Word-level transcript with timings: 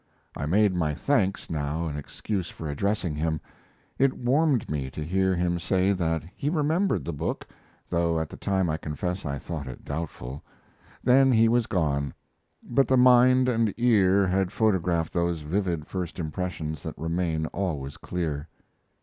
I 0.35 0.47
made 0.47 0.73
my 0.75 0.95
thanks 0.95 1.47
now 1.47 1.85
an 1.85 1.95
excuse 1.95 2.49
for 2.49 2.67
addressing 2.67 3.13
him. 3.13 3.39
It 3.99 4.13
warmed 4.17 4.67
me 4.67 4.89
to 4.89 5.03
hear 5.03 5.35
him 5.35 5.59
say 5.59 5.91
that 5.93 6.23
he 6.35 6.49
remembered 6.49 7.05
the 7.05 7.13
book, 7.13 7.45
though 7.87 8.19
at 8.19 8.27
the 8.27 8.35
time 8.35 8.67
I 8.67 8.77
confess 8.77 9.25
I 9.27 9.37
thought 9.37 9.67
it 9.67 9.85
doubtful. 9.85 10.41
Then 11.03 11.31
he 11.31 11.47
was 11.47 11.67
gone; 11.67 12.15
but 12.63 12.87
the 12.87 12.97
mind 12.97 13.47
and 13.47 13.75
ear 13.77 14.25
had 14.25 14.51
photographed 14.51 15.13
those 15.13 15.41
vivid 15.41 15.85
first 15.85 16.17
impressions 16.17 16.81
that 16.81 16.97
remain 16.97 17.45
always 17.53 17.97
clear. 17.97 18.47